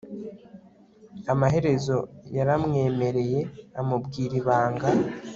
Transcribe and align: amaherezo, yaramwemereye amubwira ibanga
amaherezo, 1.33 1.97
yaramwemereye 2.37 3.39
amubwira 3.79 4.33
ibanga 4.41 4.87